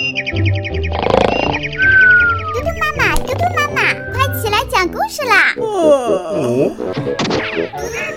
[0.00, 0.06] 嘟
[2.62, 5.52] 嘟妈妈，嘟嘟妈妈，快起来讲故事啦！
[5.54, 5.68] 嘟嘟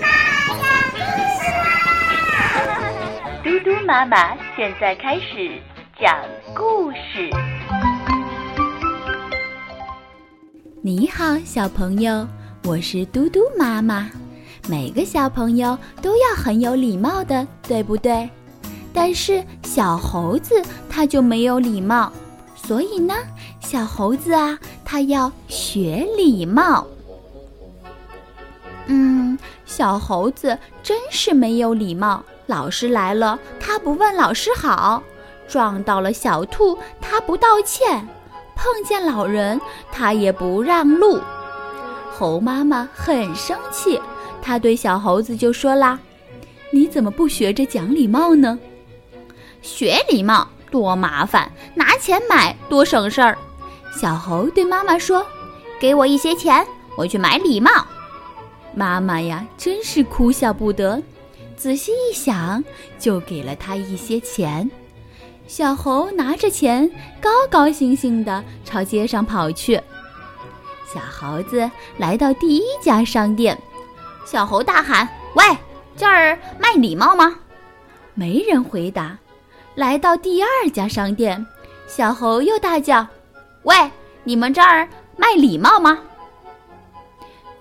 [0.00, 0.08] 妈
[0.56, 0.96] 讲故
[1.36, 1.62] 事啦！
[3.44, 5.60] 嘟嘟妈妈现在开始
[6.00, 6.18] 讲
[6.54, 7.28] 故事。
[10.80, 12.26] 你好，小朋友，
[12.64, 14.10] 我是嘟嘟妈妈。
[14.70, 18.30] 每个小朋友都要很有礼貌的，对不对？
[18.96, 19.44] 但是
[19.74, 22.12] 小猴子它就没有礼貌，
[22.54, 23.12] 所以呢，
[23.58, 26.86] 小猴子啊，它要学礼貌。
[28.86, 32.22] 嗯，小猴子真是没有礼貌。
[32.46, 35.02] 老师来了，他不问老师好；
[35.48, 37.98] 撞到了小兔，他不道歉；
[38.54, 39.60] 碰见老人，
[39.90, 41.18] 他也不让路。
[42.12, 44.00] 猴妈妈很生气，
[44.40, 45.98] 她对小猴子就说啦
[46.70, 48.56] ：“你怎么不学着讲礼貌呢？”
[49.64, 53.38] 学礼貌多麻烦，拿钱买多省事儿。
[53.98, 55.26] 小猴对妈妈说
[55.80, 56.64] ：“给我一些钱，
[56.96, 57.70] 我去买礼貌。”
[58.76, 61.02] 妈妈呀，真是哭笑不得。
[61.56, 62.62] 仔细一想，
[62.98, 64.70] 就给了他一些钱。
[65.46, 69.80] 小猴拿着钱，高高兴兴地朝街上跑去。
[70.92, 73.58] 小猴子来到第一家商店，
[74.26, 75.44] 小猴大喊：“喂，
[75.96, 77.36] 这儿卖礼貌吗？”
[78.14, 79.16] 没人回答。
[79.74, 81.44] 来到第二家商店，
[81.86, 83.06] 小猴又大叫
[83.64, 83.74] ：“喂，
[84.22, 85.98] 你们这儿卖礼貌吗？”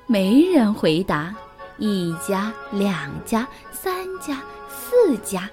[0.06, 1.34] 没人回答。
[1.80, 5.50] 一家、两家、三家、四家，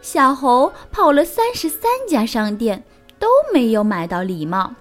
[0.00, 2.84] 小猴跑了三十三家商店，
[3.18, 4.72] 都没有买到礼帽，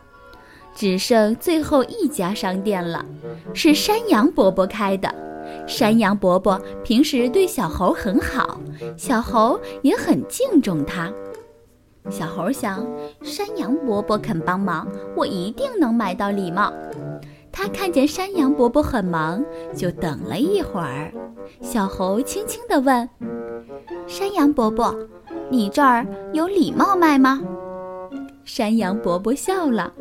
[0.75, 3.03] 只剩最后一家商店了，
[3.53, 5.13] 是山羊伯伯开的。
[5.67, 8.59] 山羊伯伯平时对小猴很好，
[8.95, 11.11] 小猴也很敬重他。
[12.09, 12.85] 小猴想，
[13.23, 16.71] 山羊伯伯肯帮忙，我一定能买到礼帽。
[17.51, 19.43] 他看见山羊伯伯很忙，
[19.75, 21.11] 就等了一会儿。
[21.61, 23.09] 小猴轻轻地问
[24.05, 24.95] ：“山羊伯伯，
[25.49, 27.41] 你这儿有礼帽卖吗？”
[28.45, 29.91] 山羊伯伯笑了：“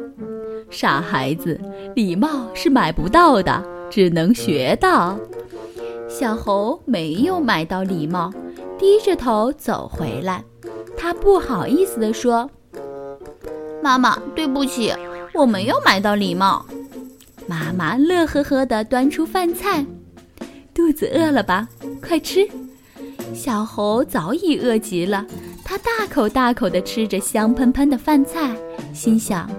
[0.68, 1.58] 傻孩子，
[1.94, 5.16] 礼帽是买不到的，只能学到。”
[6.16, 8.32] 小猴没有买到礼帽，
[8.78, 10.44] 低着头走回来。
[10.96, 12.48] 他不好意思地说
[13.82, 14.92] ：“妈妈，对不起，
[15.34, 16.64] 我没有买到礼帽。”
[17.48, 19.84] 妈妈乐呵呵地端出饭菜，
[20.72, 21.66] 肚子饿了吧？
[22.00, 22.48] 快吃！
[23.34, 25.26] 小猴早已饿极了，
[25.64, 28.54] 它大口大口地吃着香喷喷的饭菜，
[28.92, 29.50] 心想：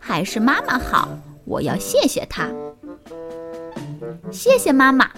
[0.00, 1.08] 还是妈妈好，
[1.44, 2.48] 我要谢谢她。
[4.30, 5.10] 谢谢妈妈！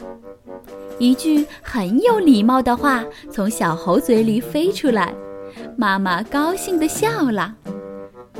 [0.99, 5.15] 一句很有礼貌的话从小猴嘴里飞出来，
[5.77, 7.55] 妈妈高兴地笑了。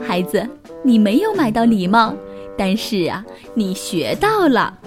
[0.01, 0.47] 孩子，
[0.83, 2.15] 你没有买到礼貌，
[2.57, 3.25] 但是啊，
[3.55, 4.79] 你学到了。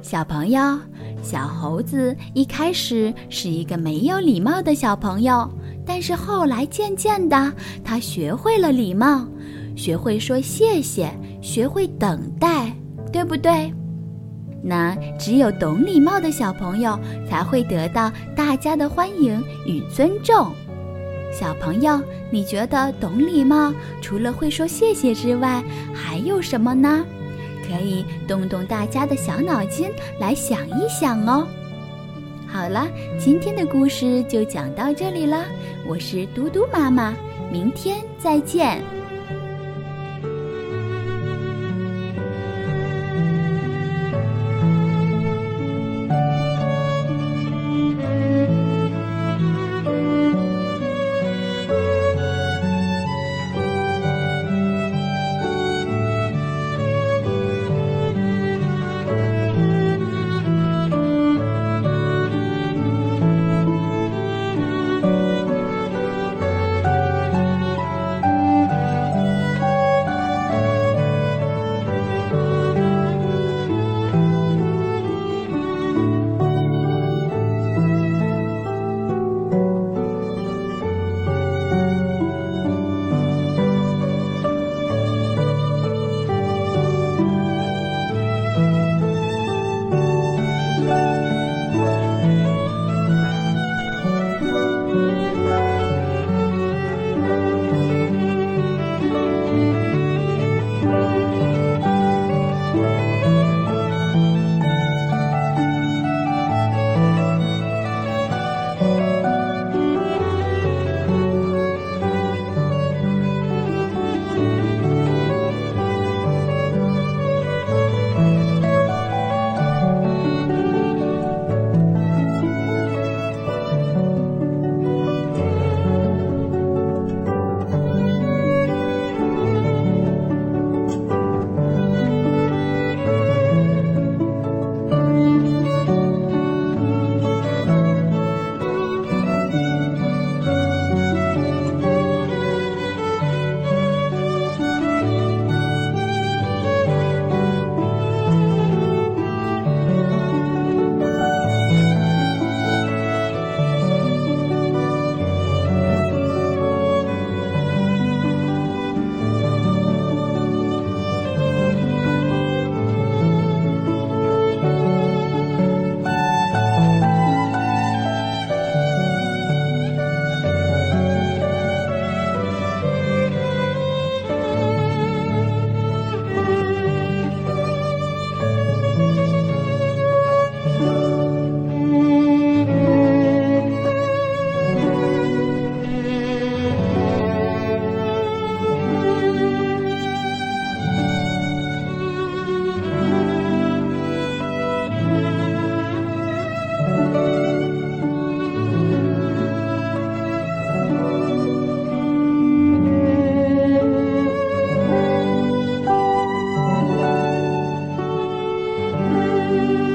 [0.00, 0.60] 小朋友，
[1.22, 5.48] 小猴子一开始是一个没有礼貌的小朋友，
[5.86, 9.26] 但是后来渐渐的，他学会了礼貌，
[9.76, 11.10] 学会说谢谢，
[11.40, 12.72] 学会等待，
[13.12, 13.72] 对不对？
[14.62, 20.52] 那只有懂礼貌的小朋友才会得到大家的欢迎与尊重。
[21.32, 22.00] 小朋友，
[22.30, 25.62] 你觉得懂礼貌除了会说谢谢之外，
[25.92, 27.04] 还有什么呢？
[27.66, 29.88] 可以动动大家的小脑筋
[30.20, 31.46] 来想一想哦。
[32.46, 32.86] 好了，
[33.18, 35.42] 今天的故事就讲到这里了。
[35.88, 37.14] 我是嘟嘟妈妈，
[37.50, 39.01] 明天再见。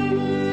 [0.09, 0.47] Bye.